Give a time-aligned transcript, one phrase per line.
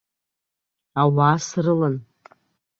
[1.01, 1.95] Ауаа срылан.